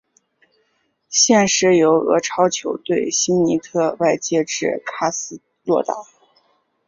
[1.09, 5.93] 现时由俄超球队辛尼特外借至卡斯洛达。